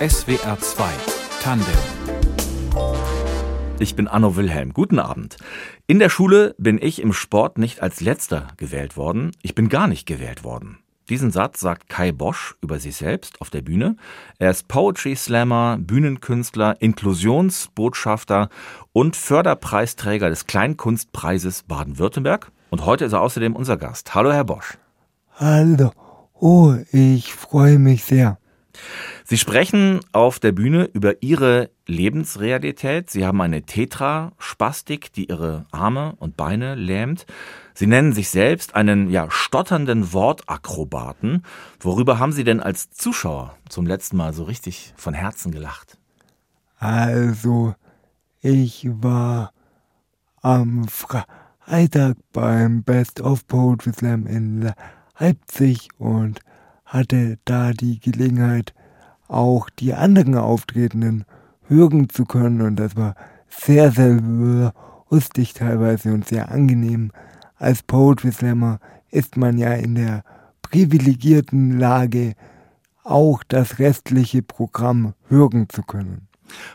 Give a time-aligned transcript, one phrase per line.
[0.00, 0.84] SWR 2
[1.42, 1.66] Tandem
[3.78, 4.72] ich bin Anno Wilhelm.
[4.72, 5.36] Guten Abend.
[5.86, 9.32] In der Schule bin ich im Sport nicht als Letzter gewählt worden.
[9.42, 10.78] Ich bin gar nicht gewählt worden.
[11.10, 13.96] Diesen Satz sagt Kai Bosch über sich selbst auf der Bühne.
[14.38, 18.48] Er ist Poetry Slammer, Bühnenkünstler, Inklusionsbotschafter
[18.92, 22.52] und Förderpreisträger des Kleinkunstpreises Baden-Württemberg.
[22.70, 24.14] Und heute ist er außerdem unser Gast.
[24.14, 24.78] Hallo, Herr Bosch.
[25.36, 25.92] Hallo.
[26.32, 28.38] Oh, ich freue mich sehr.
[29.24, 33.10] Sie sprechen auf der Bühne über Ihre Lebensrealität.
[33.10, 37.26] Sie haben eine Tetraspastik, die Ihre Arme und Beine lähmt.
[37.74, 41.44] Sie nennen sich selbst einen ja stotternden Wortakrobaten.
[41.80, 45.96] Worüber haben Sie denn als Zuschauer zum letzten Mal so richtig von Herzen gelacht?
[46.78, 47.74] Also,
[48.40, 49.52] ich war
[50.42, 54.72] am Freitag beim Best of Poetry Slam in
[55.18, 56.40] Leipzig und
[56.90, 58.74] hatte da die Gelegenheit,
[59.28, 61.24] auch die anderen Auftretenden
[61.66, 63.14] hören zu können und das war
[63.48, 64.20] sehr, sehr
[65.08, 67.12] lustig teilweise und sehr angenehm.
[67.56, 70.24] Als Poetry Slammer ist man ja in der
[70.62, 72.34] privilegierten Lage,
[73.04, 76.28] auch das restliche Programm hören zu können.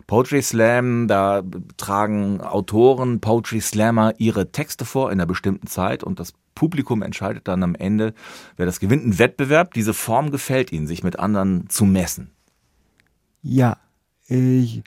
[0.07, 1.44] Poetry Slam, da
[1.75, 7.47] tragen Autoren, Poetry Slammer ihre Texte vor in einer bestimmten Zeit und das Publikum entscheidet
[7.47, 8.13] dann am Ende,
[8.57, 9.05] wer das gewinnt.
[9.05, 12.31] Ein Wettbewerb, diese Form gefällt ihnen, sich mit anderen zu messen.
[13.41, 13.77] Ja,
[14.27, 14.81] ich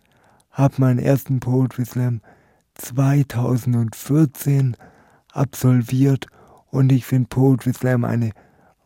[0.51, 2.21] habe meinen ersten Poetry Slam
[2.75, 4.77] 2014
[5.33, 6.27] absolviert
[6.71, 8.31] und ich finde Poetry Slam eine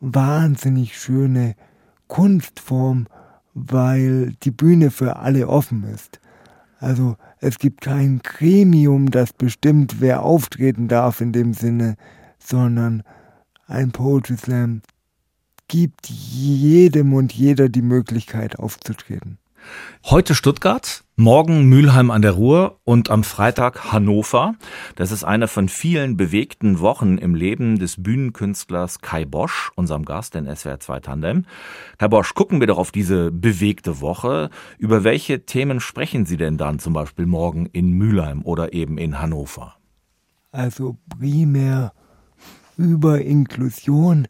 [0.00, 1.55] wahnsinnig schöne
[2.08, 3.06] Kunstform,
[3.55, 6.20] weil die Bühne für alle offen ist.
[6.78, 11.97] Also es gibt kein Gremium, das bestimmt, wer auftreten darf in dem Sinne,
[12.45, 13.03] sondern
[13.67, 14.83] ein Poetry Slam
[15.69, 19.39] gibt jedem und jeder die Möglichkeit aufzutreten.
[20.05, 24.57] Heute Stuttgart, morgen Mülheim an der Ruhr und am Freitag Hannover.
[24.97, 30.34] Das ist eine von vielen bewegten Wochen im Leben des Bühnenkünstlers Kai Bosch, unserem Gast
[30.34, 31.47] in SWR 2 Tandem.
[31.99, 34.50] Herr Bosch, gucken wir doch auf diese bewegte Woche.
[34.78, 39.21] Über welche Themen sprechen Sie denn dann zum Beispiel morgen in Mülheim oder eben in
[39.21, 39.77] Hannover?
[40.50, 41.93] Also primär
[42.77, 44.28] über Inklusion.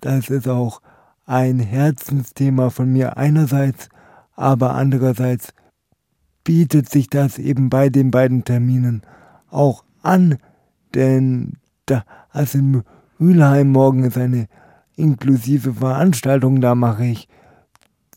[0.00, 0.80] Das ist auch
[1.26, 3.88] ein Herzensthema von mir einerseits
[4.40, 5.52] aber andererseits
[6.44, 9.02] bietet sich das eben bei den beiden Terminen
[9.50, 10.38] auch an,
[10.94, 12.82] denn da, also in
[13.18, 14.48] Mülheim morgen ist eine
[14.96, 17.28] inklusive Veranstaltung, da mache ich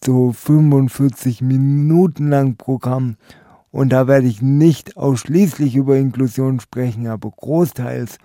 [0.01, 3.17] so 45 Minuten lang Programm
[3.69, 8.17] und da werde ich nicht ausschließlich über Inklusion sprechen, aber großteils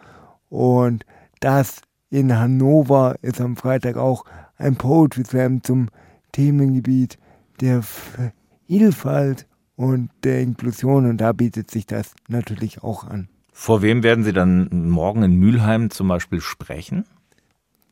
[0.50, 1.04] und
[1.40, 4.24] das in Hannover ist am Freitag auch
[4.56, 5.88] ein Poetry Slam zum
[6.32, 7.18] Themengebiet
[7.60, 9.46] der Vielfalt
[9.76, 13.28] und der Inklusion und da bietet sich das natürlich auch an.
[13.52, 17.04] Vor wem werden Sie dann morgen in Mülheim zum Beispiel sprechen?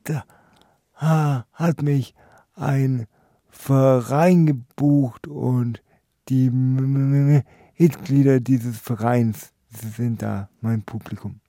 [0.05, 0.25] Da
[1.53, 2.15] hat mich
[2.55, 3.07] ein
[3.49, 5.83] Verein gebucht und
[6.29, 11.41] die Mitglieder dieses Vereins sind da mein Publikum.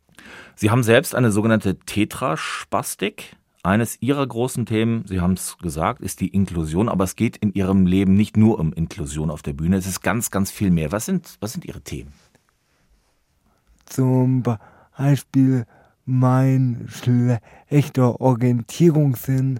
[0.56, 3.36] Sie haben selbst eine sogenannte Tetraspastik.
[3.64, 7.54] Eines Ihrer großen Themen, Sie haben es gesagt, ist die Inklusion, aber es geht in
[7.54, 10.92] Ihrem Leben nicht nur um Inklusion auf der Bühne, es ist ganz, ganz viel mehr.
[10.92, 12.14] Was sind, was sind Ihre Themen?
[13.86, 14.44] Zum
[14.98, 15.66] Beispiel
[16.06, 19.60] mein schlechter Orientierungssinn.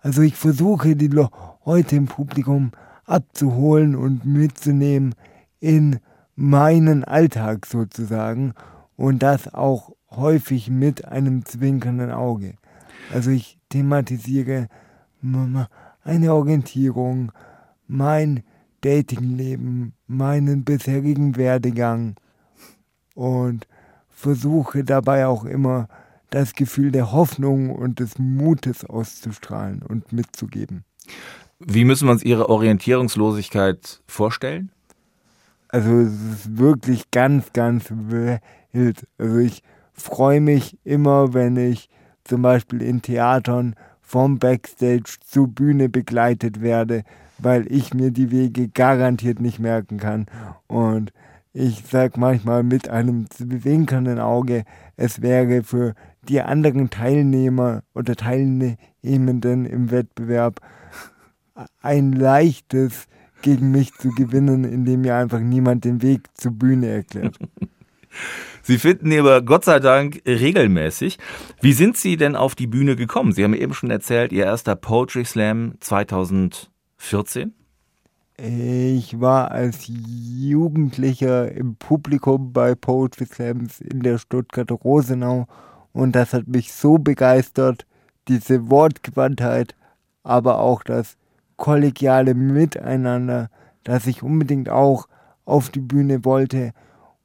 [0.00, 2.70] Also ich versuche die Leute im Publikum
[3.04, 5.14] abzuholen und mitzunehmen
[5.60, 5.98] in
[6.36, 8.54] meinen Alltag sozusagen
[8.96, 12.54] und das auch häufig mit einem zwinkernden Auge.
[13.12, 14.68] Also ich thematisiere
[16.02, 17.32] eine Orientierung,
[17.86, 18.42] mein
[18.82, 22.14] Datingleben, meinen bisherigen Werdegang
[23.14, 23.66] und
[24.08, 25.88] versuche dabei auch immer
[26.30, 30.84] das Gefühl der Hoffnung und des Mutes auszustrahlen und mitzugeben.
[31.58, 34.70] Wie müssen wir uns Ihre Orientierungslosigkeit vorstellen?
[35.68, 38.40] Also es ist wirklich ganz, ganz wild.
[39.18, 39.62] Also ich
[40.02, 41.88] freue mich immer, wenn ich
[42.24, 47.04] zum Beispiel in Theatern vom Backstage zur Bühne begleitet werde,
[47.38, 50.26] weil ich mir die Wege garantiert nicht merken kann.
[50.66, 51.12] Und
[51.52, 54.64] ich sag manchmal mit einem zwinkernden Auge,
[54.96, 60.60] es wäre für die anderen Teilnehmer oder Teilnehmenden im Wettbewerb
[61.80, 63.06] ein leichtes
[63.42, 67.38] gegen mich zu gewinnen, indem mir einfach niemand den Weg zur Bühne erklärt.
[68.68, 71.16] Sie finden ihn aber Gott sei Dank regelmäßig.
[71.62, 73.32] Wie sind Sie denn auf die Bühne gekommen?
[73.32, 77.54] Sie haben eben schon erzählt, Ihr erster Poetry Slam 2014.
[78.36, 85.46] Ich war als Jugendlicher im Publikum bei Poetry Slams in der Stuttgarter Rosenau
[85.94, 87.86] und das hat mich so begeistert,
[88.28, 89.76] diese Wortgewandtheit,
[90.24, 91.16] aber auch das
[91.56, 93.48] kollegiale Miteinander,
[93.84, 95.08] dass ich unbedingt auch
[95.46, 96.72] auf die Bühne wollte.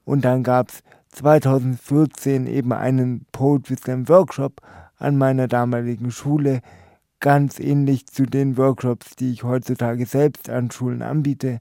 [0.06, 4.62] Und dann gab es 2014 eben einen Poetry Slam Workshop
[4.98, 6.62] an meiner damaligen Schule,
[7.20, 11.60] ganz ähnlich zu den Workshops, die ich heutzutage selbst an Schulen anbiete.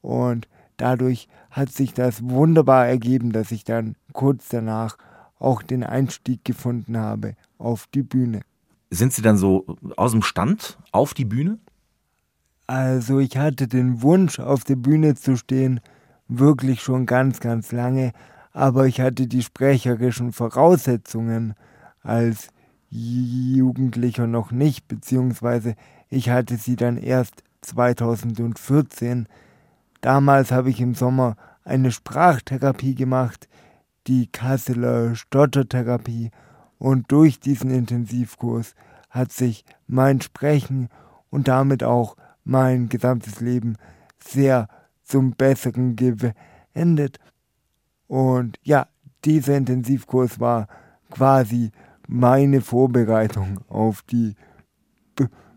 [0.00, 4.96] Und dadurch hat sich das wunderbar ergeben, dass ich dann kurz danach
[5.38, 8.40] auch den Einstieg gefunden habe auf die Bühne.
[8.90, 11.58] Sind Sie dann so aus dem Stand auf die Bühne?
[12.66, 15.80] Also ich hatte den Wunsch, auf der Bühne zu stehen,
[16.28, 18.12] wirklich schon ganz, ganz lange,
[18.58, 21.54] aber ich hatte die sprecherischen Voraussetzungen
[22.02, 22.48] als
[22.90, 25.76] Jugendlicher noch nicht, beziehungsweise
[26.08, 29.28] ich hatte sie dann erst 2014.
[30.00, 33.48] Damals habe ich im Sommer eine Sprachtherapie gemacht,
[34.08, 36.32] die Kasseler Stottertherapie,
[36.78, 38.74] und durch diesen Intensivkurs
[39.08, 40.88] hat sich mein Sprechen
[41.30, 43.76] und damit auch mein gesamtes Leben
[44.18, 44.66] sehr
[45.04, 47.20] zum Besseren gewendet.
[48.08, 48.88] Und ja,
[49.24, 50.66] dieser Intensivkurs war
[51.10, 51.70] quasi
[52.08, 54.34] meine Vorbereitung auf die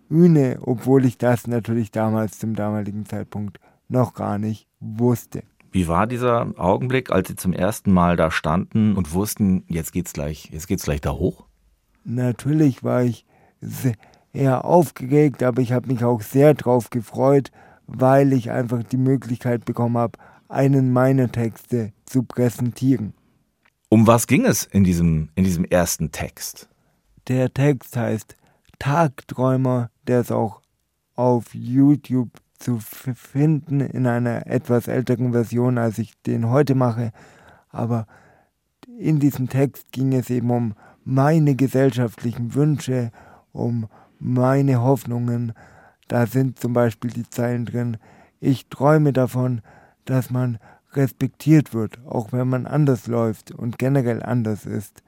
[0.10, 5.44] Bühne, obwohl ich das natürlich damals zum damaligen Zeitpunkt noch gar nicht wusste.
[5.72, 10.12] Wie war dieser Augenblick, als Sie zum ersten Mal da standen und wussten, jetzt geht's
[10.12, 11.46] gleich, jetzt geht's gleich da hoch?
[12.04, 13.26] Natürlich war ich
[13.62, 17.52] sehr aufgeregt, aber ich habe mich auch sehr drauf gefreut,
[17.88, 20.20] weil ich einfach die Möglichkeit bekommen habe,
[20.52, 23.14] einen meiner Texte zu präsentieren.
[23.90, 26.70] Um was ging es in diesem, in diesem ersten Text?
[27.28, 28.38] Der Text heißt
[28.80, 30.62] Tagträumer, der ist auch
[31.16, 37.12] auf YouTube zu finden in einer etwas älteren Version, als ich den heute mache.
[37.70, 38.06] Aber
[38.98, 40.74] in diesem Text ging es eben um
[41.04, 43.12] meine gesellschaftlichen Wünsche,
[43.52, 43.88] um
[44.20, 45.54] meine Hoffnungen.
[46.08, 47.98] Da sind zum Beispiel die Zeilen drin,
[48.40, 49.62] ich träume davon,
[50.06, 50.60] dass man
[50.94, 55.04] respektiert wird, auch wenn man anders läuft und generell anders ist,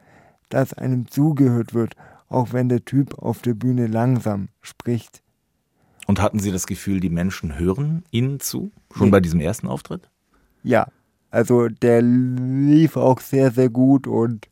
[0.50, 1.96] dass einem zugehört wird,
[2.30, 5.22] auch wenn der Typ auf der Bühne langsam spricht.
[6.08, 8.72] Und hatten Sie das Gefühl, die Menschen hören Ihnen zu?
[8.94, 9.12] Schon nee.
[9.12, 10.10] bei diesem ersten Auftritt?
[10.64, 10.88] Ja,
[11.32, 14.48] also der lief auch sehr, sehr gut und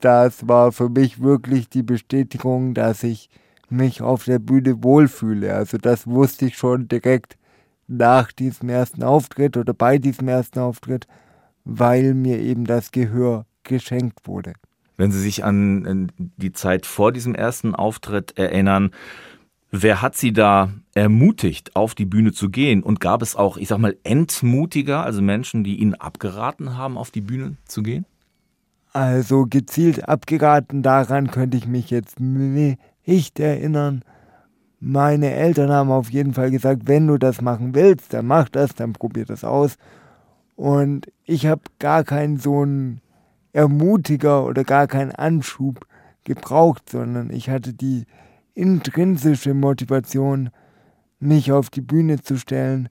[0.00, 3.28] das war für mich wirklich die Bestätigung, dass ich
[3.68, 5.54] mich auf der Bühne wohlfühle.
[5.54, 7.36] Also das wusste ich schon direkt
[7.92, 11.06] nach diesem ersten Auftritt oder bei diesem ersten Auftritt,
[11.64, 14.54] weil mir eben das Gehör geschenkt wurde.
[14.96, 18.90] Wenn Sie sich an die Zeit vor diesem ersten Auftritt erinnern,
[19.70, 22.82] wer hat Sie da ermutigt, auf die Bühne zu gehen?
[22.82, 27.10] Und gab es auch, ich sag mal, Entmutiger, also Menschen, die Ihnen abgeraten haben, auf
[27.10, 28.04] die Bühne zu gehen?
[28.92, 34.04] Also gezielt abgeraten, daran könnte ich mich jetzt nicht erinnern.
[34.84, 38.74] Meine Eltern haben auf jeden Fall gesagt, wenn du das machen willst, dann mach das,
[38.74, 39.76] dann probier das aus.
[40.56, 43.00] Und ich habe gar keinen so einen
[43.52, 45.86] Ermutiger oder gar keinen Anschub
[46.24, 48.06] gebraucht, sondern ich hatte die
[48.54, 50.50] intrinsische Motivation,
[51.20, 52.88] mich auf die Bühne zu stellen,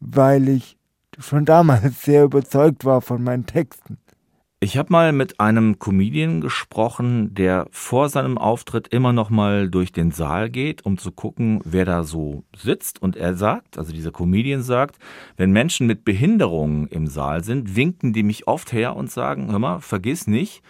[0.00, 0.78] weil ich
[1.18, 3.98] schon damals sehr überzeugt war von meinen Texten.
[4.66, 9.92] Ich habe mal mit einem Comedian gesprochen, der vor seinem Auftritt immer noch mal durch
[9.92, 13.00] den Saal geht, um zu gucken, wer da so sitzt.
[13.00, 14.96] Und er sagt, also dieser Comedian sagt,
[15.36, 19.60] wenn Menschen mit Behinderungen im Saal sind, winken die mich oft her und sagen, hör
[19.60, 20.64] mal, vergiss nicht,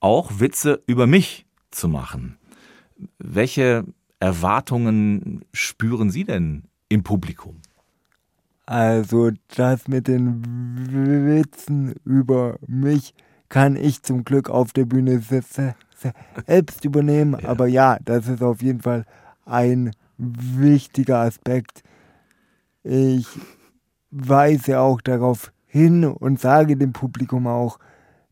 [0.00, 2.38] auch Witze über mich zu machen.
[3.18, 3.84] Welche
[4.18, 7.60] Erwartungen spüren Sie denn im Publikum?
[8.64, 10.42] Also das mit den
[11.26, 13.12] Witzen über mich
[13.52, 17.38] kann ich zum Glück auf der Bühne selbst übernehmen.
[17.38, 17.50] Ja.
[17.50, 19.04] Aber ja, das ist auf jeden Fall
[19.44, 21.82] ein wichtiger Aspekt.
[22.82, 23.26] Ich
[24.10, 27.78] weise auch darauf hin und sage dem Publikum auch,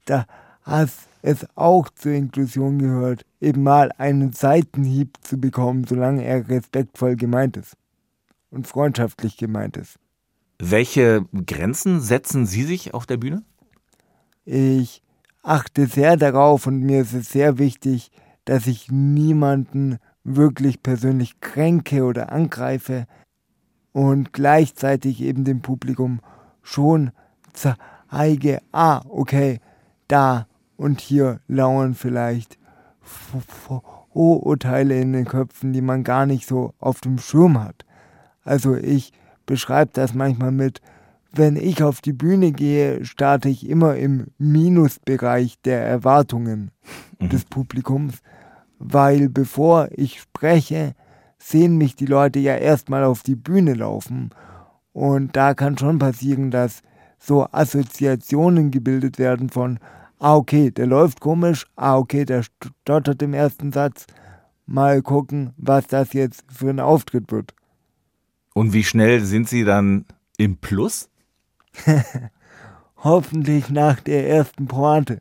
[0.07, 0.27] dass
[1.21, 7.59] es auch zur Inklusion gehört, eben mal einen Seitenhieb zu bekommen, solange er respektvoll gemeint
[7.59, 7.77] ist
[8.51, 9.99] und freundschaftlich gemeint ist.
[10.59, 13.43] Welche Grenzen setzen Sie sich auf der Bühne?
[14.47, 15.03] Ich
[15.43, 18.11] achte sehr darauf und mir ist es sehr wichtig,
[18.45, 23.07] dass ich niemanden wirklich persönlich kränke oder angreife
[23.93, 26.21] und gleichzeitig eben dem Publikum
[26.63, 27.11] schon
[27.53, 29.61] zeige, ah, okay,
[30.09, 32.59] da und hier lauern vielleicht
[33.01, 37.85] Vorurteile in den Köpfen, die man gar nicht so auf dem Schirm hat.
[38.45, 39.13] Also ich
[39.47, 40.81] beschreibt das manchmal mit,
[41.33, 46.71] wenn ich auf die Bühne gehe, starte ich immer im Minusbereich der Erwartungen
[47.19, 47.29] mhm.
[47.29, 48.19] des Publikums,
[48.79, 50.95] weil bevor ich spreche,
[51.39, 54.31] sehen mich die Leute ja erstmal auf die Bühne laufen.
[54.93, 56.83] Und da kann schon passieren, dass
[57.19, 59.79] so Assoziationen gebildet werden von,
[60.19, 64.07] ah okay, der läuft komisch, ah okay, der stottert im ersten Satz,
[64.67, 67.55] mal gucken, was das jetzt für ein Auftritt wird.
[68.55, 70.07] Und wie schnell sind Sie dann
[70.37, 71.09] im Plus?
[72.97, 75.21] Hoffentlich nach der ersten Pointe.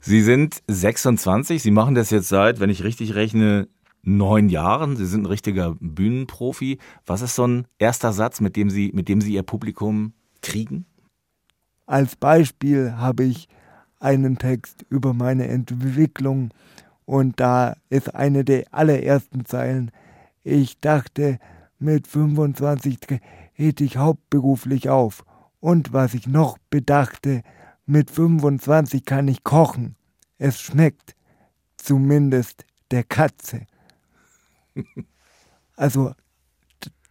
[0.00, 3.68] Sie sind 26, Sie machen das jetzt seit, wenn ich richtig rechne,
[4.02, 4.96] neun Jahren.
[4.96, 6.78] Sie sind ein richtiger Bühnenprofi.
[7.04, 10.86] Was ist so ein erster Satz, mit dem Sie, mit dem Sie Ihr Publikum kriegen?
[11.86, 13.48] Als Beispiel habe ich
[13.98, 16.50] einen Text über meine Entwicklung
[17.04, 19.90] und da ist eine der allerersten Zeilen.
[20.42, 21.38] Ich dachte,
[21.78, 22.98] mit 25
[23.56, 25.24] trete ich hauptberuflich auf.
[25.66, 27.42] Und was ich noch bedachte,
[27.86, 29.96] mit 25 kann ich kochen.
[30.38, 31.16] Es schmeckt.
[31.76, 33.66] Zumindest der Katze.
[35.78, 36.14] Also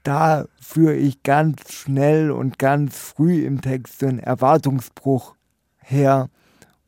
[0.02, 5.36] da führe ich ganz schnell und ganz früh im Text so einen Erwartungsbruch
[5.82, 6.30] her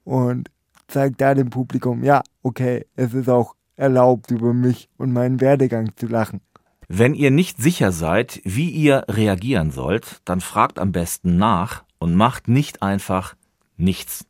[0.03, 0.49] und
[0.87, 5.95] zeige da dem Publikum, ja, okay, es ist auch erlaubt, über mich und meinen Werdegang
[5.97, 6.41] zu lachen.
[6.89, 12.15] Wenn ihr nicht sicher seid, wie ihr reagieren sollt, dann fragt am besten nach und
[12.15, 13.35] macht nicht einfach
[13.75, 14.25] nichts.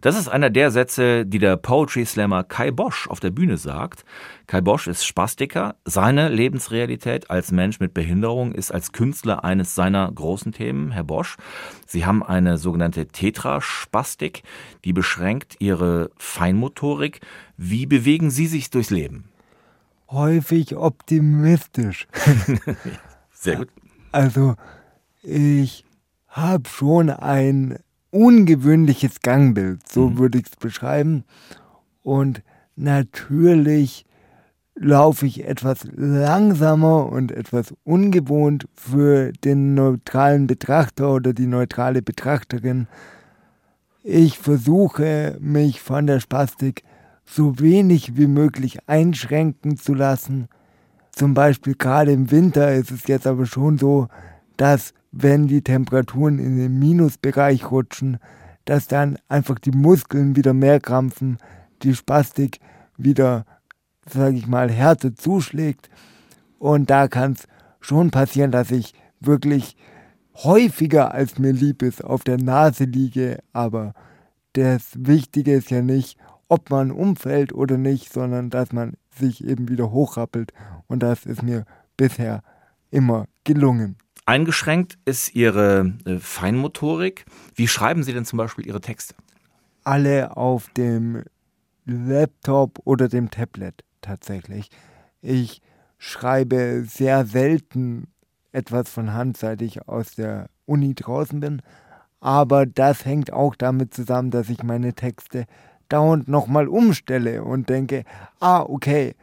[0.00, 4.04] Das ist einer der Sätze, die der Poetry Slammer Kai Bosch auf der Bühne sagt.
[4.46, 5.76] Kai Bosch ist Spastiker.
[5.84, 10.90] Seine Lebensrealität als Mensch mit Behinderung ist als Künstler eines seiner großen Themen.
[10.90, 11.36] Herr Bosch,
[11.86, 14.42] Sie haben eine sogenannte Tetraspastik,
[14.84, 17.20] die beschränkt Ihre Feinmotorik.
[17.56, 19.31] Wie bewegen Sie sich durchs Leben?
[20.12, 22.06] Häufig optimistisch.
[23.32, 23.68] Sehr gut.
[24.12, 24.56] Also,
[25.22, 25.84] ich
[26.28, 27.78] habe schon ein
[28.10, 30.18] ungewöhnliches Gangbild, so mhm.
[30.18, 31.24] würde ich es beschreiben.
[32.02, 32.42] Und
[32.76, 34.04] natürlich
[34.74, 42.86] laufe ich etwas langsamer und etwas ungewohnt für den neutralen Betrachter oder die neutrale Betrachterin.
[44.02, 46.82] Ich versuche mich von der Spastik
[47.24, 50.48] so wenig wie möglich einschränken zu lassen.
[51.12, 54.08] Zum Beispiel gerade im Winter ist es jetzt aber schon so,
[54.56, 58.18] dass wenn die Temperaturen in den Minusbereich rutschen,
[58.64, 61.38] dass dann einfach die Muskeln wieder mehr krampfen,
[61.82, 62.60] die Spastik
[62.96, 63.44] wieder,
[64.08, 65.90] sage ich mal, härter zuschlägt.
[66.58, 67.46] Und da kann es
[67.80, 69.76] schon passieren, dass ich wirklich
[70.34, 73.40] häufiger als mir lieb ist auf der Nase liege.
[73.52, 73.94] Aber
[74.54, 76.18] das Wichtige ist ja nicht,
[76.52, 80.52] ob man umfällt oder nicht, sondern dass man sich eben wieder hochrappelt.
[80.86, 81.64] Und das ist mir
[81.96, 82.42] bisher
[82.90, 83.96] immer gelungen.
[84.26, 87.24] Eingeschränkt ist Ihre äh, Feinmotorik.
[87.54, 89.14] Wie schreiben Sie denn zum Beispiel Ihre Texte?
[89.82, 91.24] Alle auf dem
[91.86, 94.68] Laptop oder dem Tablet tatsächlich.
[95.22, 95.62] Ich
[95.96, 98.08] schreibe sehr selten
[98.52, 101.62] etwas von Hand, seit ich aus der Uni draußen bin.
[102.20, 105.46] Aber das hängt auch damit zusammen, dass ich meine Texte
[105.92, 108.04] dauernd nochmal umstelle und denke,
[108.40, 109.14] ah, okay,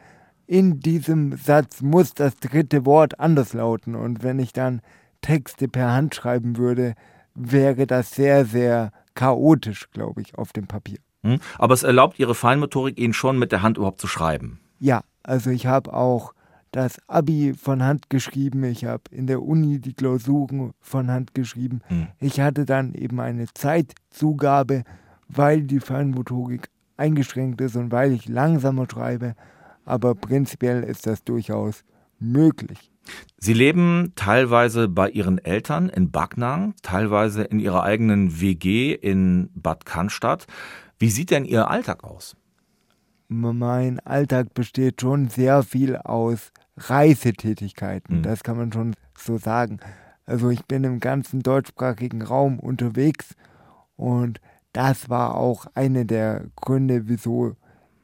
[0.46, 3.94] in diesem Satz muss das dritte Wort anders lauten.
[3.94, 4.80] Und wenn ich dann
[5.20, 6.94] Texte per Hand schreiben würde,
[7.34, 10.98] wäre das sehr, sehr chaotisch, glaube ich, auf dem Papier.
[11.22, 11.38] Hm?
[11.58, 14.60] Aber es erlaubt Ihre Feinmotorik Ihnen schon mit der Hand überhaupt zu schreiben.
[14.78, 16.32] Ja, also ich habe auch
[16.72, 21.80] das Abi von Hand geschrieben, ich habe in der Uni die Klausuren von Hand geschrieben.
[21.88, 22.08] Hm.
[22.20, 24.84] Ich hatte dann eben eine Zeitzugabe,
[25.34, 29.34] weil die Feinmotorik eingeschränkt ist und weil ich langsamer schreibe,
[29.84, 31.84] aber prinzipiell ist das durchaus
[32.18, 32.92] möglich.
[33.38, 39.86] Sie leben teilweise bei Ihren Eltern in Backnang, teilweise in Ihrer eigenen WG in Bad
[39.86, 40.46] Cannstatt.
[40.98, 42.36] Wie sieht denn Ihr Alltag aus?
[43.28, 48.22] Mein Alltag besteht schon sehr viel aus Reisetätigkeiten, mhm.
[48.22, 49.80] das kann man schon so sagen.
[50.26, 53.34] Also ich bin im ganzen deutschsprachigen Raum unterwegs
[53.96, 54.40] und
[54.72, 57.56] das war auch eine der Gründe, wieso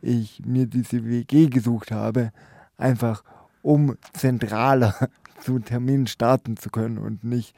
[0.03, 2.33] ich mir diese WG gesucht habe,
[2.77, 3.23] einfach
[3.63, 4.95] um zentraler
[5.41, 7.55] zu Terminen starten zu können und nicht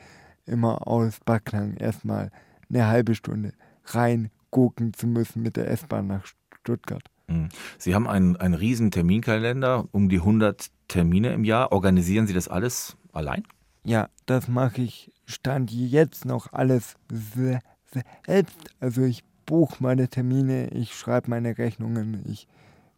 [0.47, 2.31] immer aus Backlang erstmal
[2.69, 3.53] eine halbe Stunde
[3.85, 6.25] reingucken zu müssen mit der S-Bahn nach
[6.61, 7.05] Stuttgart.
[7.29, 7.49] Hm.
[7.77, 11.73] Sie haben einen, einen riesen Terminkalender, um die 100 Termine im Jahr.
[11.73, 13.45] Organisieren Sie das alles allein?
[13.85, 16.97] Ja, das mache ich Stand jetzt noch alles
[18.27, 18.75] selbst.
[18.81, 22.49] Also ich buche meine Termine, ich schreibe meine Rechnungen, ich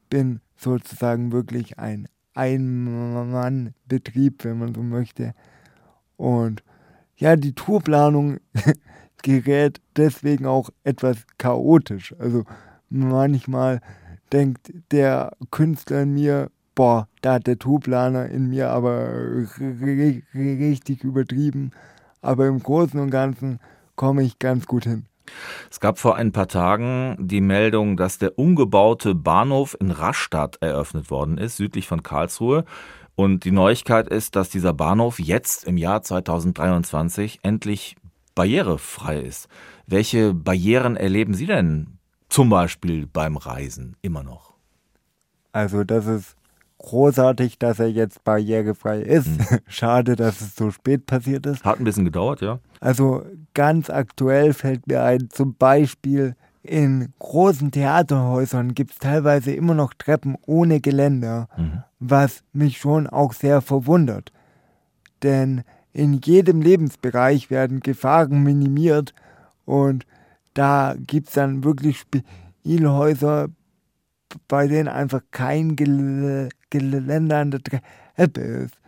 [0.09, 5.35] bin sozusagen wirklich ein Ein-Mann-Betrieb, wenn man so möchte.
[6.17, 6.63] Und
[7.17, 8.39] ja, die Tourplanung
[9.23, 12.15] gerät deswegen auch etwas chaotisch.
[12.19, 12.45] Also
[12.89, 13.81] manchmal
[14.33, 19.11] denkt der Künstler in mir, boah, da hat der Tourplaner in mir aber
[20.35, 21.73] richtig übertrieben.
[22.23, 23.61] Aber im Großen und Ganzen
[24.01, 25.05] komme ich ganz gut hin.
[25.71, 31.11] Es gab vor ein paar Tagen die Meldung, dass der umgebaute Bahnhof in Rastatt eröffnet
[31.11, 32.65] worden ist, südlich von Karlsruhe.
[33.15, 37.97] Und die Neuigkeit ist, dass dieser Bahnhof jetzt im Jahr 2023 endlich
[38.35, 39.49] barrierefrei ist.
[39.87, 41.99] Welche Barrieren erleben Sie denn
[42.31, 44.55] zum Beispiel beim Reisen immer noch?
[45.53, 46.37] Also das ist
[46.81, 49.29] großartig, dass er jetzt barrierefrei ist.
[49.29, 49.59] Mhm.
[49.69, 51.65] Schade, dass es so spät passiert ist.
[51.65, 52.59] Hat ein bisschen gedauert, ja.
[52.81, 59.75] Also ganz aktuell fällt mir ein, zum Beispiel in großen Theaterhäusern gibt es teilweise immer
[59.75, 61.83] noch Treppen ohne Geländer, mhm.
[61.99, 64.33] was mich schon auch sehr verwundert.
[65.23, 69.15] Denn in jedem Lebensbereich werden Gefahren minimiert
[69.65, 70.07] und
[70.55, 73.49] da gibt es dann wirklich Spielhäuser,
[74.49, 78.79] bei denen einfach kein Gel Geländer an der Treppe ist.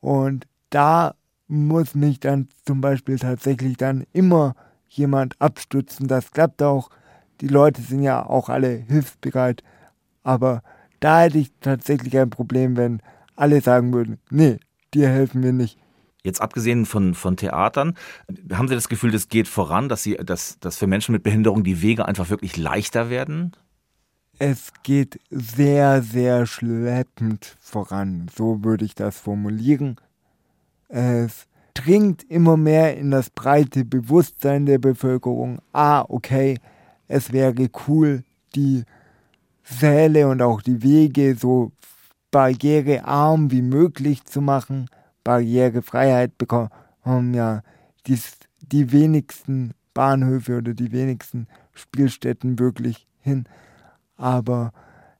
[0.00, 1.14] Und da
[1.48, 4.54] muss mich dann zum Beispiel tatsächlich dann immer
[4.88, 6.08] jemand abstützen.
[6.08, 6.88] Das klappt auch.
[7.40, 9.62] Die Leute sind ja auch alle hilfsbereit.
[10.22, 10.62] Aber
[11.00, 13.02] da hätte ich tatsächlich ein Problem, wenn
[13.34, 14.58] alle sagen würden, nee,
[14.94, 15.78] dir helfen wir nicht.
[16.22, 17.94] Jetzt abgesehen von, von Theatern,
[18.52, 21.64] haben Sie das Gefühl, das geht voran, dass, Sie, dass, dass für Menschen mit Behinderung
[21.64, 23.52] die Wege einfach wirklich leichter werden?
[24.38, 29.96] Es geht sehr, sehr schleppend voran, so würde ich das formulieren.
[30.88, 36.58] Es dringt immer mehr in das breite Bewusstsein der Bevölkerung, ah, okay,
[37.08, 38.24] es wäre cool,
[38.54, 38.84] die
[39.64, 41.72] Säle und auch die Wege so
[42.30, 44.88] barrierearm wie möglich zu machen.
[45.24, 47.62] Barrierefreiheit bekommen ja
[48.06, 48.18] die,
[48.60, 53.46] die wenigsten Bahnhöfe oder die wenigsten Spielstätten wirklich hin.
[54.22, 54.72] Aber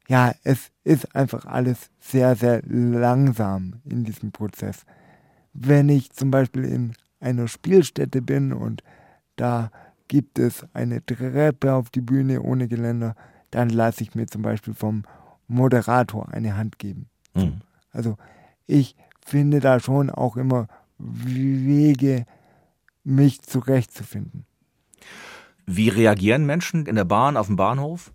[0.07, 4.85] ja, es ist einfach alles sehr, sehr langsam in diesem Prozess.
[5.53, 8.85] Wenn ich zum Beispiel in einer Spielstätte bin und
[9.35, 9.73] da
[10.07, 13.17] gibt es eine Treppe auf die Bühne ohne Geländer,
[13.51, 15.03] dann lasse ich mir zum Beispiel vom
[15.49, 17.09] Moderator eine Hand geben.
[17.35, 17.63] Mhm.
[17.91, 18.17] Also
[18.69, 22.25] ich finde da schon auch immer Wege,
[23.03, 24.47] mich zurechtzufinden.
[25.67, 28.13] Wie reagieren Menschen in der Bahn, auf dem Bahnhof?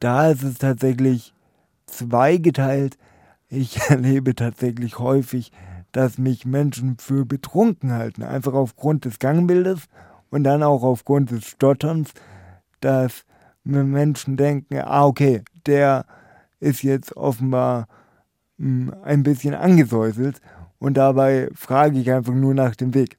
[0.00, 1.34] Da ist es tatsächlich
[1.86, 2.98] zweigeteilt.
[3.48, 5.52] Ich erlebe tatsächlich häufig,
[5.92, 9.88] dass mich Menschen für betrunken halten, einfach aufgrund des Gangbildes
[10.30, 12.12] und dann auch aufgrund des Stotterns,
[12.80, 13.24] dass
[13.64, 16.04] mir Menschen denken, ah okay, der
[16.60, 17.88] ist jetzt offenbar
[18.58, 20.40] mh, hm, ein bisschen angesäuselt
[20.78, 23.18] und dabei frage ich einfach nur nach dem Weg.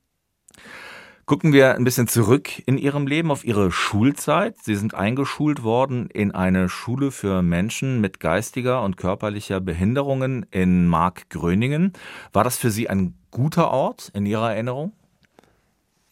[1.30, 4.56] Gucken wir ein bisschen zurück in Ihrem Leben auf Ihre Schulzeit.
[4.63, 10.88] Sie sind eingeschult worden in eine Schule für Menschen mit geistiger und körperlicher Behinderungen in
[10.88, 11.94] Markgröningen.
[12.34, 14.94] War das für Sie ein guter Ort in Ihrer Erinnerung?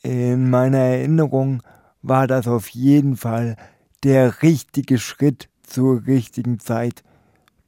[0.04, 1.64] In meiner Erinnerung
[2.04, 3.56] war das auf jeden Fall
[4.04, 7.04] der richtige Schritt zur richtigen Zeit.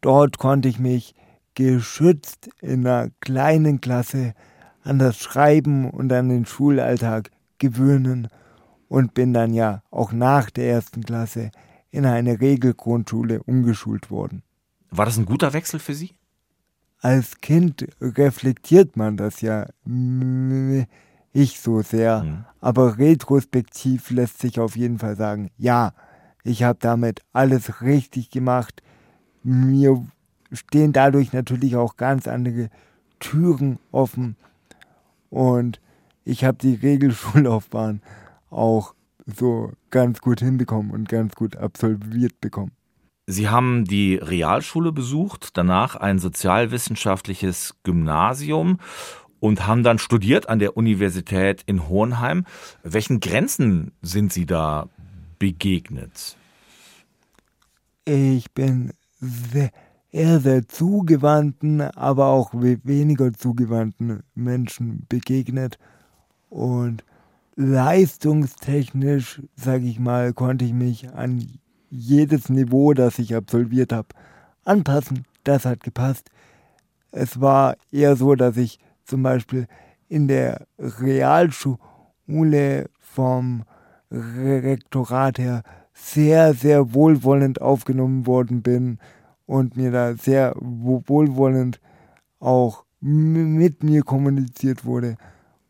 [0.02, 1.16] Dort konnte ich mich
[1.56, 4.36] geschützt in einer kleinen Klasse
[4.84, 8.28] an das Schreiben und an den Schulalltag gewöhnen
[8.88, 11.52] und bin dann ja auch nach der ersten Klasse
[11.92, 14.44] in eine Regelgrundschule umgeschult worden.
[14.92, 16.16] War das ein guter Wechsel für Sie?
[17.02, 22.46] Als Kind reflektiert man das ja nicht so sehr, mhm.
[22.60, 25.94] aber retrospektiv lässt sich auf jeden Fall sagen, ja,
[26.44, 28.82] ich habe damit alles richtig gemacht.
[29.44, 30.06] Mir
[30.52, 32.70] stehen dadurch natürlich auch ganz andere
[33.20, 34.36] Türen offen
[35.30, 35.80] und
[36.30, 38.02] ich habe die Regelschullaufbahn
[38.50, 38.94] auch
[39.26, 42.72] so ganz gut hinbekommen und ganz gut absolviert bekommen.
[43.28, 48.80] Sie haben die Realschule besucht, danach ein sozialwissenschaftliches Gymnasium
[49.40, 52.46] und haben dann studiert an der Universität in Hohenheim.
[52.84, 54.90] Welchen Grenzen sind Sie da
[55.38, 56.38] begegnet?
[58.06, 59.70] Ich bin sehr,
[60.12, 65.78] eher sehr zugewandten, aber auch weniger zugewandten Menschen begegnet
[66.50, 67.04] und
[67.56, 71.60] leistungstechnisch, sage ich mal, konnte ich mich an
[71.90, 74.10] jedes Niveau, das ich absolviert habe,
[74.64, 75.26] anpassen.
[75.44, 76.30] Das hat gepasst.
[77.12, 79.68] Es war eher so, dass ich zum Beispiel
[80.08, 81.80] in der Realschule
[83.00, 83.64] vom
[84.12, 89.00] Rektorat her sehr, sehr wohlwollend aufgenommen worden bin
[89.46, 91.82] und mir da sehr wohlwollend
[92.40, 95.18] auch mit mir kommuniziert wurde.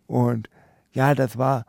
[0.07, 0.49] Und
[0.93, 1.65] ja, das war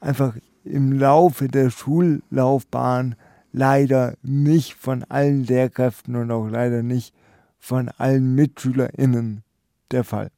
[0.00, 3.16] einfach im Laufe der Schullaufbahn
[3.52, 7.14] leider nicht von allen Lehrkräften und auch leider nicht
[7.58, 9.42] von allen MitschülerInnen
[9.90, 10.30] der Fall.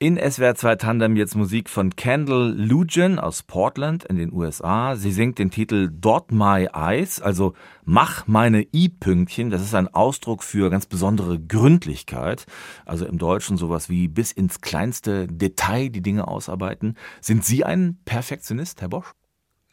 [0.00, 4.96] In SWR 2 Tandem jetzt Musik von Kendall Lujan aus Portland in den USA.
[4.96, 7.54] Sie singt den Titel Dot My Eyes, also
[7.84, 9.50] Mach meine I-Pünktchen.
[9.50, 12.44] Das ist ein Ausdruck für ganz besondere Gründlichkeit.
[12.84, 16.96] Also im Deutschen sowas wie bis ins kleinste Detail die Dinge ausarbeiten.
[17.20, 19.12] Sind Sie ein Perfektionist, Herr Bosch?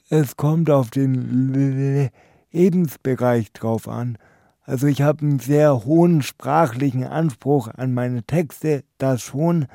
[0.10, 2.12] Es kommt auf den
[2.52, 4.20] Lebensbereich drauf an.
[4.62, 9.66] Also ich habe einen sehr hohen sprachlichen Anspruch an meine Texte, das schon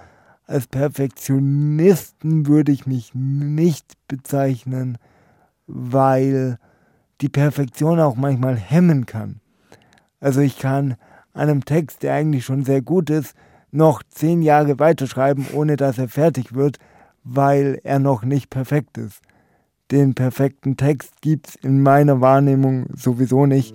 [0.47, 4.99] als Perfektionisten würde ich mich nicht bezeichnen,
[5.67, 6.59] weil
[7.21, 9.41] die Perfektion auch manchmal hemmen kann.
[10.21, 10.97] Also ich kann
[11.35, 13.35] einem Text, der eigentlich schon sehr gut ist,
[13.73, 16.79] noch zehn Jahre weiterschreiben, ohne dass er fertig wird,
[17.25, 19.21] weil er noch nicht perfekt ist.
[19.91, 23.75] Den perfekten Text gibt es in meiner Wahrnehmung sowieso nicht.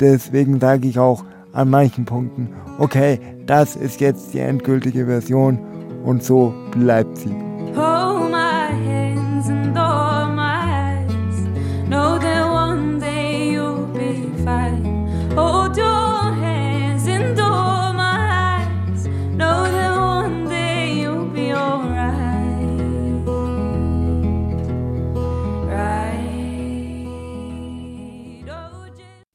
[0.00, 5.58] Deswegen sage ich auch an manchen Punkten, okay, das ist jetzt die endgültige Version
[6.04, 7.49] und so bleibt sie.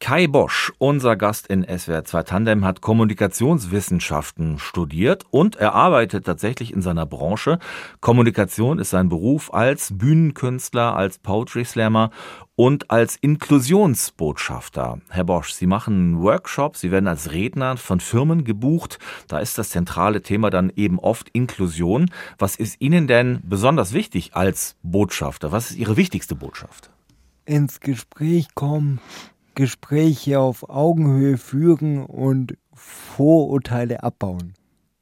[0.05, 6.71] Kai Bosch, unser Gast in SWR 2 Tandem, hat Kommunikationswissenschaften studiert und er arbeitet tatsächlich
[6.71, 7.57] in seiner Branche.
[8.01, 12.11] Kommunikation ist sein Beruf als Bühnenkünstler, als Poetry Slammer
[12.55, 14.99] und als Inklusionsbotschafter.
[15.09, 18.99] Herr Bosch, Sie machen Workshops, Sie werden als Redner von Firmen gebucht.
[19.27, 22.11] Da ist das zentrale Thema dann eben oft Inklusion.
[22.37, 25.51] Was ist Ihnen denn besonders wichtig als Botschafter?
[25.51, 26.91] Was ist Ihre wichtigste Botschaft?
[27.47, 28.99] Ins Gespräch kommen
[29.55, 34.53] Gespräche auf Augenhöhe führen und Vorurteile abbauen.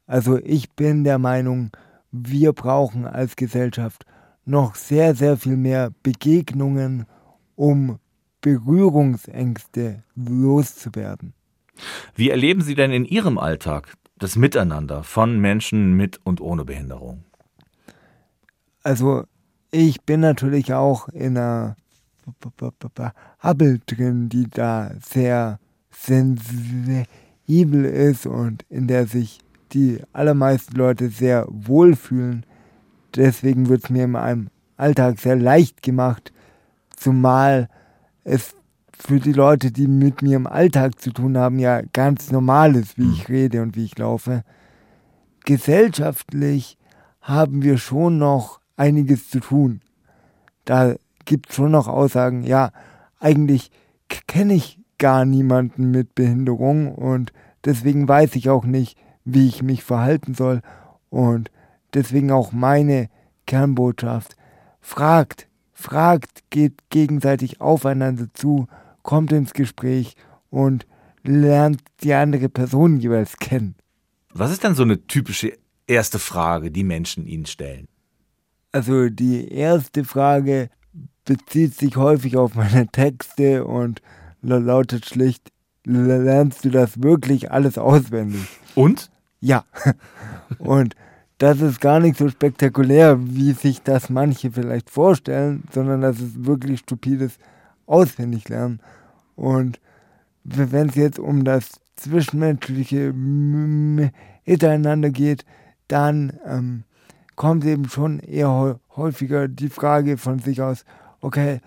[0.05, 1.71] Also ich bin der Meinung,
[2.11, 4.05] wir brauchen als Gesellschaft
[4.45, 7.05] noch sehr, sehr viel mehr Begegnungen,
[7.55, 7.99] um
[8.41, 11.33] Berührungsängste loszuwerden.
[12.15, 17.23] Wie erleben Sie denn in Ihrem Alltag das Miteinander von Menschen mit und ohne Behinderung?
[18.83, 19.23] Also
[19.71, 21.77] ich bin natürlich auch in einer
[23.41, 25.59] Hubble drin, die da sehr
[25.91, 27.05] sensibel
[27.85, 29.39] ist und in der sich
[29.73, 32.45] die allermeisten Leute sehr wohlfühlen.
[33.15, 36.31] Deswegen wird es mir in meinem Alltag sehr leicht gemacht,
[36.95, 37.69] zumal
[38.23, 38.55] es
[38.99, 42.97] für die Leute, die mit mir im Alltag zu tun haben, ja ganz normal ist,
[42.97, 44.43] wie ich rede und wie ich laufe.
[45.45, 46.77] Gesellschaftlich
[47.21, 49.81] haben wir schon noch einiges zu tun.
[50.65, 52.71] Da gibt schon noch Aussagen, ja,
[53.19, 53.71] eigentlich
[54.27, 57.33] kenne ich gar niemanden mit Behinderung und
[57.65, 60.61] deswegen weiß ich auch nicht, wie ich mich verhalten soll.
[61.09, 61.51] Und
[61.93, 63.09] deswegen auch meine
[63.45, 64.35] Kernbotschaft.
[64.81, 68.67] Fragt, fragt, geht gegenseitig aufeinander zu,
[69.01, 70.15] kommt ins Gespräch
[70.49, 70.85] und
[71.23, 73.75] lernt die andere Person jeweils kennen.
[74.33, 75.53] Was ist denn so eine typische
[75.87, 77.87] erste Frage, die Menschen Ihnen stellen?
[78.71, 80.69] Also die erste Frage,
[81.25, 84.01] bezieht sich häufig auf meine Texte und
[84.41, 85.51] lautet schlicht,
[85.85, 88.47] lernst du das wirklich alles auswendig?
[88.75, 89.09] Und?
[89.39, 89.65] Ja.
[90.59, 90.95] Und
[91.37, 96.45] das ist gar nicht so spektakulär, wie sich das manche vielleicht vorstellen, sondern das ist
[96.45, 97.37] wirklich stupides
[97.85, 98.79] Auswendiglernen.
[99.35, 99.81] Und
[100.43, 103.11] wenn es jetzt um das zwischenmenschliche
[104.45, 105.45] Miteinander geht,
[105.87, 106.83] dann ähm,
[107.35, 110.85] kommt eben schon eher häufiger die Frage von sich aus,
[111.21, 111.59] okay,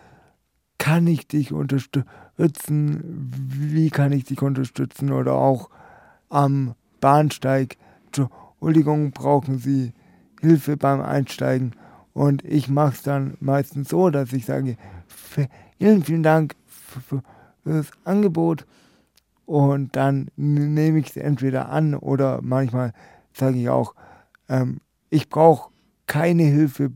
[0.78, 3.30] kann ich dich unterstützen?
[3.32, 5.12] Wie kann ich dich unterstützen?
[5.12, 5.70] Oder auch
[6.28, 7.76] am Bahnsteig,
[8.06, 9.92] Entschuldigung, brauchen Sie
[10.40, 11.72] Hilfe beim Einsteigen?
[12.12, 14.76] Und ich mache es dann meistens so, dass ich sage,
[15.06, 17.22] vielen, vielen Dank für
[17.64, 18.66] das Angebot.
[19.44, 22.92] Und dann nehme ich es entweder an oder manchmal
[23.32, 23.94] sage ich auch,
[24.48, 24.80] ähm,
[25.16, 25.70] ich brauche
[26.06, 26.92] keine Hilfe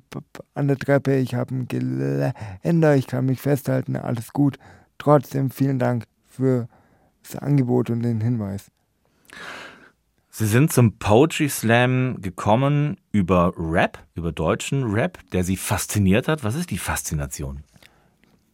[0.54, 4.58] an der Treppe, ich habe ein Geländer, ich kann mich festhalten, alles gut.
[4.98, 6.68] Trotzdem vielen Dank für
[7.22, 8.70] das Angebot und den Hinweis.
[10.28, 16.44] Sie sind zum Poetry Slam gekommen über Rap, über deutschen Rap, der Sie fasziniert hat.
[16.44, 17.62] Was ist die Faszination?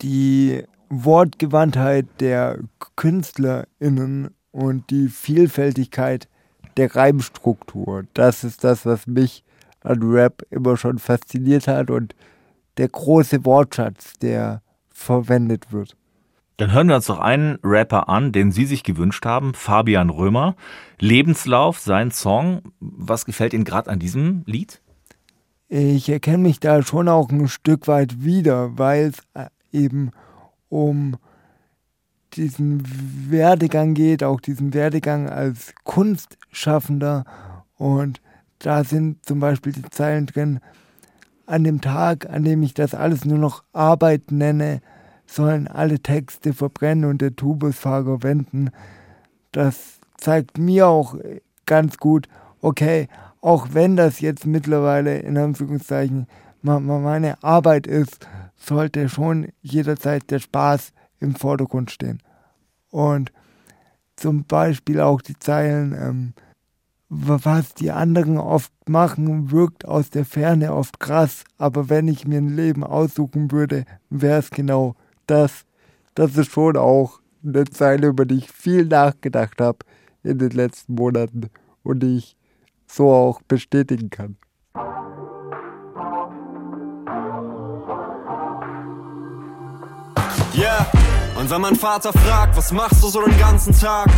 [0.03, 2.59] Die Wortgewandtheit der
[2.95, 6.29] KünstlerInnen und die Vielfältigkeit
[6.77, 8.05] der Reimstruktur.
[8.15, 9.45] Das ist das, was mich
[9.87, 12.15] an Rap immer schon fasziniert hat und
[12.77, 15.97] der große Wortschatz, der verwendet wird.
[16.59, 20.57] Dann hören wir uns doch einen Rapper an, den Sie sich gewünscht haben, Fabian Römer.
[20.99, 22.63] Lebenslauf, sein Song.
[22.81, 24.81] Was gefällt Ihnen gerade an diesem Lied?
[25.69, 30.13] Ich erkenne mich da schon auch ein Stück weit wieder, weil es äh, eben
[30.69, 31.17] um
[32.35, 32.83] diesen
[33.31, 37.25] Werdegang geht, auch diesen Werdegang als Kunstschaffender.
[37.77, 38.21] Und
[38.59, 40.61] da sind zum Beispiel die Zeilen drin,
[41.47, 44.81] an dem Tag, an dem ich das alles nur noch Arbeit nenne,
[45.27, 48.71] sollen alle Texte verbrennen und der Tubusfahrer wenden.
[49.53, 51.17] Das zeigt mir auch
[51.67, 52.29] ganz gut,
[52.61, 53.09] okay,
[53.41, 56.27] auch wenn das jetzt mittlerweile in Anführungszeichen
[56.63, 62.21] meine Arbeit ist, sollte schon jederzeit der Spaß im Vordergrund stehen.
[62.91, 63.31] Und
[64.17, 66.33] zum Beispiel auch die Zeilen, ähm,
[67.09, 72.39] was die anderen oft machen, wirkt aus der Ferne oft krass, aber wenn ich mir
[72.39, 75.65] ein Leben aussuchen würde, wäre es genau das.
[76.15, 79.79] Das ist schon auch eine Zeile, über die ich viel nachgedacht habe
[80.25, 81.51] in den letzten Monaten
[81.85, 82.37] und die ich
[82.87, 84.37] so auch bestätigen kann.
[90.55, 90.91] Yeah,
[91.39, 94.09] und wenn mein Vater fragt, was machst du so den ganzen Tag?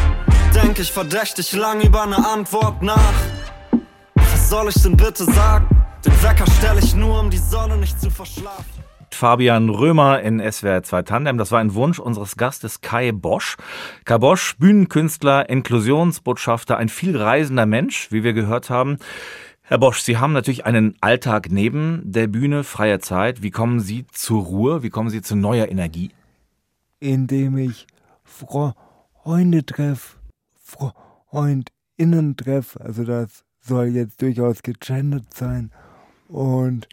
[0.62, 3.14] Denk ich verdächtig lang über eine Antwort nach.
[4.14, 5.66] Was soll ich denn bitte sagen?
[6.04, 8.82] Den Wecker stelle ich nur, um die Sonne nicht zu verschlafen.
[9.12, 11.38] Fabian Römer in SWR 2 Tandem.
[11.38, 13.56] Das war ein Wunsch unseres Gastes Kai Bosch.
[14.04, 18.98] Kai Bosch, Bühnenkünstler, Inklusionsbotschafter, ein vielreisender Mensch, wie wir gehört haben.
[19.62, 23.42] Herr Bosch, Sie haben natürlich einen Alltag neben der Bühne, freie Zeit.
[23.42, 24.82] Wie kommen Sie zur Ruhe?
[24.82, 26.10] Wie kommen Sie zu neuer Energie?
[27.00, 27.86] Indem ich
[28.24, 30.17] Freunde treffe,
[31.30, 32.80] Freundinnen treffe.
[32.80, 35.70] Also das soll jetzt durchaus gegendert sein.
[36.28, 36.88] Und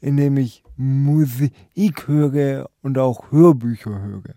[0.00, 4.34] indem ich Musik höre und auch Hörbücher höre.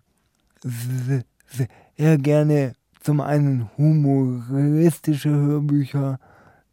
[1.97, 6.19] Sehr gerne zum einen humoristische Hörbücher,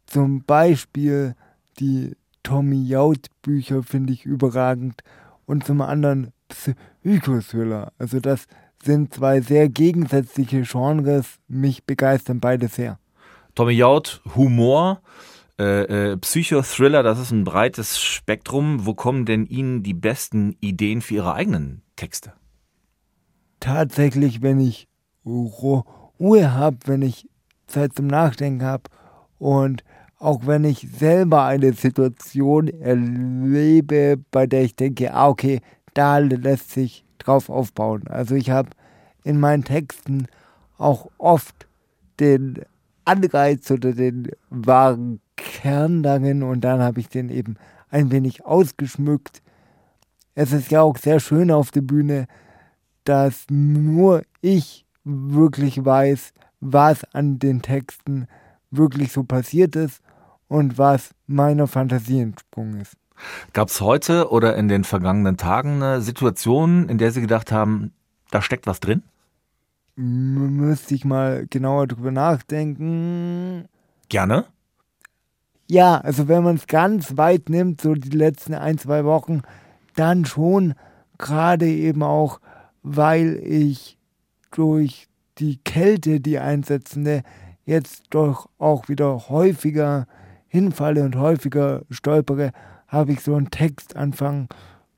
[0.05, 1.35] zum Beispiel
[1.79, 5.03] die Tommy Jaud Bücher finde ich überragend
[5.45, 7.93] und zum anderen Psychothriller.
[7.97, 8.47] Also das
[8.83, 12.99] sind zwei sehr gegensätzliche Genres, mich begeistern beide sehr.
[13.55, 15.01] Tommy Jaud, Humor,
[15.59, 18.85] äh, äh, Psychothriller, das ist ein breites Spektrum.
[18.85, 22.33] Wo kommen denn Ihnen die besten Ideen für Ihre eigenen Texte?
[23.59, 24.87] Tatsächlich, wenn ich
[25.25, 27.29] Ruhe habe, wenn ich
[27.67, 28.83] Zeit zum Nachdenken habe
[29.37, 29.83] und
[30.17, 35.59] auch wenn ich selber eine Situation erlebe, bei der ich denke, ah, okay,
[35.93, 38.07] da lässt sich drauf aufbauen.
[38.07, 38.69] Also ich habe
[39.23, 40.27] in meinen Texten
[40.77, 41.67] auch oft
[42.19, 42.61] den
[43.05, 47.55] Anreiz oder den wahren Kern darin und dann habe ich den eben
[47.89, 49.41] ein wenig ausgeschmückt.
[50.35, 52.27] Es ist ja auch sehr schön auf der Bühne,
[53.03, 58.27] dass nur ich wirklich weiß, was an den Texten
[58.71, 60.01] wirklich so passiert ist
[60.47, 62.95] und was meiner Fantasie entsprungen ist.
[63.53, 67.91] Gab es heute oder in den vergangenen Tagen eine Situation, in der Sie gedacht haben,
[68.31, 69.03] da steckt was drin?
[69.95, 73.65] Müsste ich mal genauer drüber nachdenken.
[74.09, 74.45] Gerne.
[75.69, 79.41] Ja, also wenn man es ganz weit nimmt, so die letzten ein, zwei Wochen,
[79.95, 80.73] dann schon
[81.17, 82.39] gerade eben auch,
[82.81, 83.97] weil ich
[84.51, 85.07] durch
[85.37, 87.23] die Kälte, die einsetzende,
[87.65, 90.05] jetzt doch auch wieder häufiger
[90.47, 92.51] hinfalle und häufiger stolpere,
[92.93, 94.47] habe ich so einen Textanfang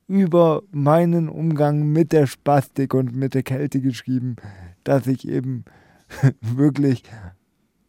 [0.06, 4.36] über meinen Umgang mit der Spastik und mit der Kälte geschrieben,
[4.84, 5.64] dass ich eben
[6.40, 7.02] wirklich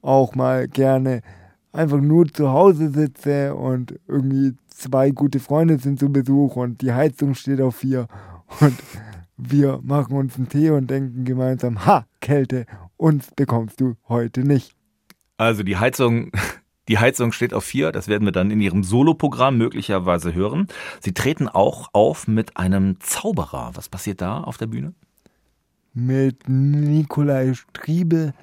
[0.01, 1.21] auch mal gerne
[1.73, 6.93] einfach nur zu Hause sitze und irgendwie zwei gute Freunde sind zu Besuch und die
[6.93, 8.07] Heizung steht auf vier
[8.61, 8.73] und
[9.35, 12.65] wir machen uns einen Tee und denken gemeinsam, ha, Kälte,
[12.95, 14.73] uns bekommst du heute nicht.
[15.35, 16.31] Also die Heizung,
[16.87, 20.67] die Heizung steht auf vier, das werden wir dann in Ihrem Soloprogramm möglicherweise hören.
[21.01, 23.71] Sie treten auch auf mit einem Zauberer.
[23.73, 24.93] Was passiert da auf der Bühne?
[25.93, 28.33] Mit Nikolai Striebel.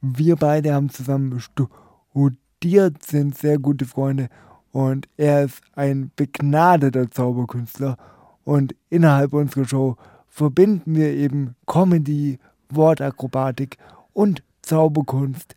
[0.00, 4.28] Wir beide haben zusammen studiert sind sehr gute Freunde
[4.72, 7.96] und er ist ein begnadeter Zauberkünstler.
[8.44, 9.96] Und innerhalb unserer Show
[10.28, 12.38] verbinden wir eben Comedy,
[12.70, 13.78] Wortakrobatik
[14.12, 15.54] und Zauberkunst.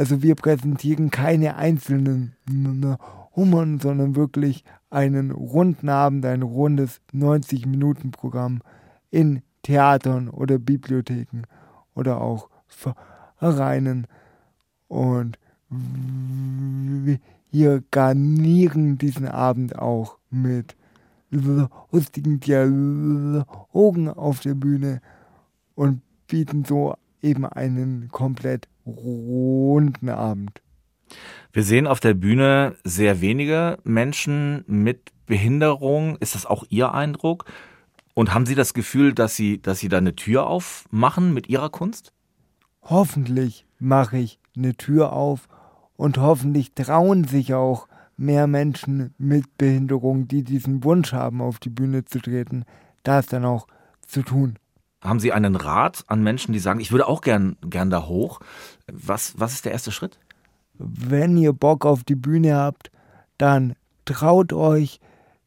[0.00, 2.32] Also wir präsentieren keine einzelnen
[3.36, 8.62] Hummern, sondern wirklich einen runden Abend, ein rundes 90-Minuten-Programm
[9.10, 11.42] in Theatern oder Bibliotheken
[11.94, 14.06] oder auch Vereinen.
[14.88, 15.38] Und
[17.50, 20.76] hier garnieren diesen Abend auch mit
[21.92, 25.02] lustigen Dialogen auf der Bühne
[25.74, 30.62] und bieten so eben einen komplett runden Abend.
[31.52, 36.16] Wir sehen auf der Bühne sehr wenige Menschen mit Behinderung.
[36.18, 37.44] Ist das auch Ihr Eindruck?
[38.14, 41.70] Und haben Sie das Gefühl, dass Sie, dass Sie da eine Tür aufmachen mit Ihrer
[41.70, 42.12] Kunst?
[42.82, 45.48] Hoffentlich mache ich eine Tür auf
[45.96, 51.70] und hoffentlich trauen sich auch mehr Menschen mit Behinderung, die diesen Wunsch haben, auf die
[51.70, 52.64] Bühne zu treten,
[53.02, 53.66] das dann auch
[54.06, 54.58] zu tun.
[55.02, 58.40] Haben Sie einen Rat an Menschen, die sagen, ich würde auch gern, gern da hoch?
[58.86, 60.18] Was, was ist der erste Schritt?
[60.74, 62.90] Wenn ihr Bock auf die Bühne habt,
[63.38, 65.00] dann traut euch.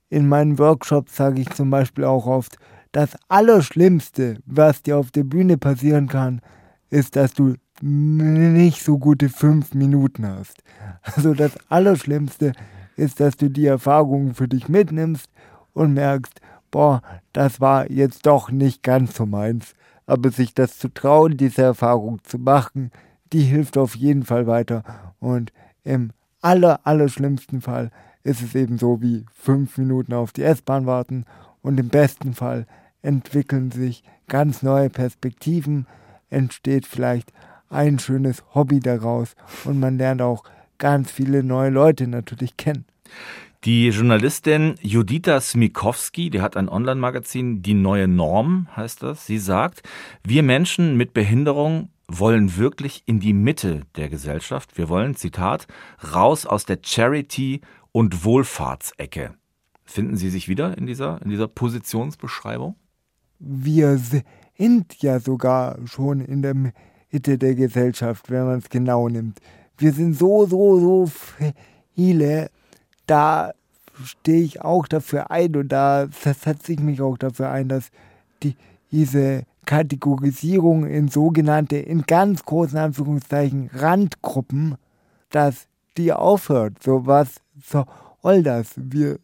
[0.09, 2.57] In meinen Workshops sage ich zum Beispiel auch oft,
[2.91, 6.41] das Allerschlimmste, was dir auf der Bühne passieren kann,
[6.89, 10.63] ist, dass du nicht so gute fünf Minuten hast.
[11.01, 12.53] Also das Allerschlimmste
[12.95, 15.27] ist, dass du die Erfahrungen für dich mitnimmst
[15.73, 16.39] und merkst,
[16.73, 19.75] boah, das war jetzt doch nicht ganz so meins.
[20.05, 22.91] Aber sich das zu trauen, diese Erfahrung zu machen,
[23.31, 24.83] die hilft auf jeden Fall weiter.
[25.19, 27.91] Und im aller, aller schlimmsten Fall
[28.23, 31.25] ist es eben so wie fünf Minuten auf die S-Bahn warten
[31.61, 32.65] und im besten Fall
[33.01, 35.85] entwickeln sich ganz neue Perspektiven,
[36.29, 37.31] entsteht vielleicht
[37.69, 40.43] ein schönes Hobby daraus und man lernt auch
[40.79, 42.85] ganz viele neue Leute natürlich kennen.
[43.65, 49.25] Die Journalistin Judita Smikowski, die hat ein Online-Magazin, Die neue Norm heißt das.
[49.25, 49.83] Sie sagt,
[50.21, 54.77] wir Menschen mit Behinderung wollen wirklich in die Mitte der Gesellschaft.
[54.77, 55.67] Wir wollen, Zitat,
[56.13, 57.61] raus aus der Charity-
[57.93, 59.33] und Wohlfahrtsecke.
[59.85, 62.75] Finden Sie sich wieder in dieser, in dieser Positionsbeschreibung?
[63.39, 63.97] Wir
[64.57, 69.39] sind ja sogar schon in der Mitte der Gesellschaft, wenn man es genau nimmt.
[69.77, 71.11] Wir sind so, so, so
[71.95, 72.49] viele.
[73.07, 73.53] Da
[74.03, 77.89] stehe ich auch dafür ein und da setze ich mich auch dafür ein, dass
[78.41, 78.55] die,
[78.91, 84.75] diese Kategorisierung in sogenannte, in ganz großen Anführungszeichen, Randgruppen,
[85.29, 86.81] dass die aufhört.
[86.81, 88.73] So was soll das?
[88.75, 89.19] Wir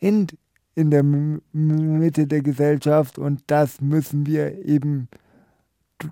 [0.00, 0.36] sind
[0.74, 5.08] in der Mitte der Gesellschaft und das müssen wir eben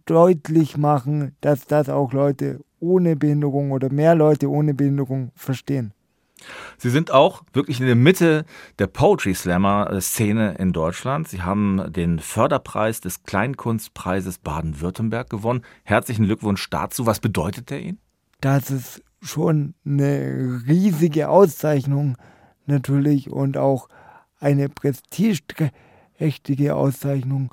[0.06, 5.92] deutlich machen, dass das auch Leute ohne Behinderung oder mehr Leute ohne Behinderung verstehen.
[6.78, 8.44] Sie sind auch wirklich in der Mitte
[8.78, 11.28] der Poetry Slammer Szene in Deutschland.
[11.28, 15.62] Sie haben den Förderpreis des Kleinkunstpreises Baden-Württemberg gewonnen.
[15.85, 17.07] Herzlichen Glückwunsch dazu.
[17.07, 17.98] Was bedeutet der Ihnen?
[18.40, 22.16] Das ist schon eine riesige Auszeichnung
[22.66, 23.88] natürlich und auch
[24.38, 27.52] eine prestigeträchtige Auszeichnung.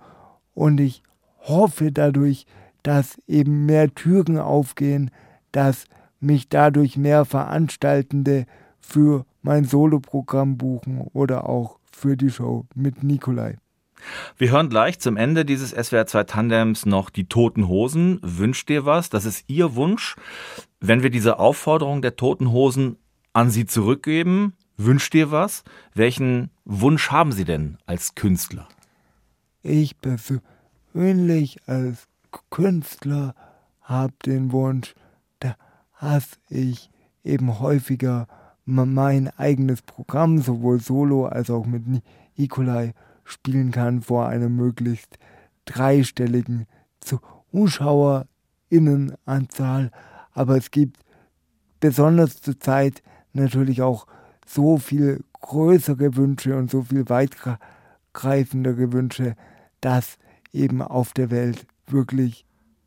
[0.53, 1.03] Und ich
[1.39, 2.45] hoffe dadurch,
[2.83, 5.11] dass eben mehr Türen aufgehen,
[5.51, 5.85] dass
[6.19, 8.45] mich dadurch mehr Veranstaltende
[8.81, 13.57] für mein Soloprogramm buchen oder auch für die Show mit Nikolai.
[14.37, 18.19] Wir hören gleich zum Ende dieses SWR 2 Tandems noch die Toten Hosen.
[18.23, 19.09] Wünscht dir was?
[19.09, 20.15] Das ist Ihr Wunsch.
[20.79, 22.97] Wenn wir diese Aufforderung der Toten Hosen
[23.33, 25.63] an Sie zurückgeben, wünscht dir was?
[25.93, 28.67] Welchen Wunsch haben Sie denn als Künstler?
[29.61, 32.07] Ich persönlich als
[32.49, 33.35] Künstler
[33.81, 34.95] habe den Wunsch,
[35.39, 36.89] dass ich
[37.23, 38.27] eben häufiger
[38.71, 41.83] mein eigenes Programm, sowohl solo als auch mit
[42.37, 45.17] Nikolai, spielen kann vor einer möglichst
[45.65, 46.67] dreistelligen
[47.01, 49.91] ZuschauerInnenanzahl.
[50.33, 50.99] Aber es gibt
[51.79, 53.03] besonders zur Zeit
[53.33, 54.07] natürlich auch
[54.45, 59.35] so viel größere Wünsche und so viel weitgreifendere Wünsche,
[59.81, 60.17] dass
[60.53, 62.45] eben auf der Welt wirklich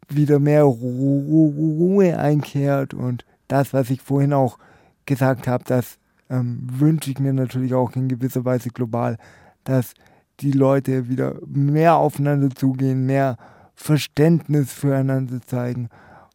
[0.09, 4.59] wieder mehr Ruhe einkehrt und das, was ich vorhin auch
[5.07, 5.99] gesagt habe, das
[6.31, 9.19] ähm, wünsche ich mir natürlich auch in gewisser Weise global,
[9.65, 9.95] dass
[10.41, 13.37] die Leute wieder mehr aufeinander zugehen, mehr
[13.75, 15.89] Verständnis füreinander zeigen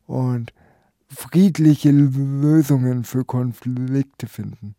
[0.05, 0.53] und
[1.07, 4.75] friedliche Lösungen für Konflikte finden.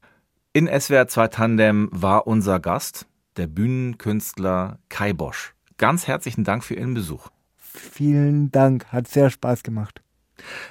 [0.53, 3.07] In SWR 2 Tandem war unser Gast,
[3.37, 5.55] der Bühnenkünstler Kai Bosch.
[5.79, 7.29] Ganz herzlichen Dank für Ihren Besuch.
[7.57, 10.03] Vielen Dank, hat sehr Spaß gemacht.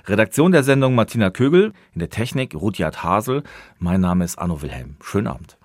[0.06, 3.44] Redaktion der Sendung Martina Kögel, in der Technik Rudyard Hasel.
[3.78, 4.98] Mein Name ist Anno Wilhelm.
[5.02, 5.58] Schönen Abend.